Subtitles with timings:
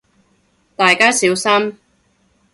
[0.75, 1.77] 大家小心